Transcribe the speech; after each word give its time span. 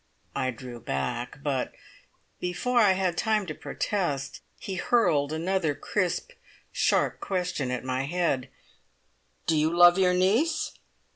I 0.35 0.49
drew 0.49 0.79
back; 0.79 1.37
but, 1.43 1.73
before 2.39 2.79
I 2.79 2.93
had 2.93 3.15
time 3.15 3.45
to 3.45 3.53
protest, 3.53 4.41
he 4.57 4.73
hurled 4.73 5.31
another 5.31 5.75
crisp, 5.75 6.31
sharp 6.71 7.19
question 7.19 7.69
at 7.69 7.83
my 7.83 8.05
head: 8.05 8.49
"Do 9.45 9.55
you 9.55 9.69
love 9.71 9.99
your 9.99 10.15
niece?" 10.15 10.71